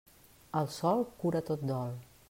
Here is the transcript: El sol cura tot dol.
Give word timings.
El 0.61 0.69
sol 0.77 1.05
cura 1.21 1.43
tot 1.51 1.69
dol. 1.75 1.95